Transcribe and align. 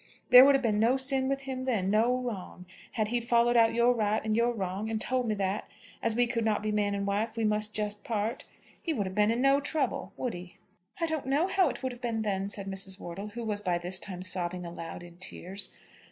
There 0.31 0.43
would 0.43 0.55
have 0.55 0.63
been 0.63 0.79
no 0.79 0.97
sin 0.97 1.29
with 1.29 1.41
him 1.41 1.65
then, 1.65 1.91
no 1.91 2.17
wrong. 2.19 2.65
Had 2.93 3.09
he 3.09 3.19
followed 3.19 3.55
out 3.55 3.75
your 3.75 3.93
right 3.93 4.19
and 4.25 4.35
your 4.35 4.51
wrong, 4.51 4.89
and 4.89 4.99
told 4.99 5.27
me 5.27 5.35
that, 5.35 5.69
as 6.01 6.15
we 6.15 6.25
could 6.25 6.43
not 6.43 6.63
be 6.63 6.71
man 6.71 6.95
and 6.95 7.05
wife, 7.05 7.37
we 7.37 7.43
must 7.43 7.75
just 7.75 8.03
part, 8.03 8.43
he 8.81 8.93
would 8.93 9.05
have 9.05 9.13
been 9.13 9.29
in 9.29 9.41
no 9.41 9.59
trouble; 9.59 10.11
would 10.17 10.33
he?" 10.33 10.57
"I 10.99 11.05
don't 11.05 11.27
know 11.27 11.45
how 11.45 11.69
it 11.69 11.83
would 11.83 11.91
have 11.91 12.01
been 12.01 12.23
then," 12.23 12.49
said 12.49 12.65
Mrs. 12.65 12.99
Wortle, 12.99 13.27
who 13.33 13.43
was 13.43 13.61
by 13.61 13.77
this 13.77 13.99
time 13.99 14.23
sobbing 14.23 14.65
aloud 14.65 15.03
in 15.03 15.17
tears. 15.17 15.69